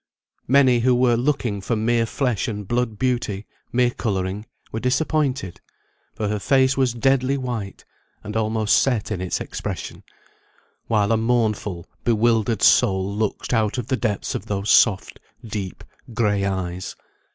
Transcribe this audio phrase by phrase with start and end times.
[0.47, 5.61] Many who were looking for mere flesh and blood beauty, mere colouring, were disappointed;
[6.15, 7.85] for her face was deadly white,
[8.23, 10.01] and almost set in its expression,
[10.87, 15.83] while a mournful bewildered soul looked out of the depths of those soft, deep,
[16.15, 16.95] gray eyes.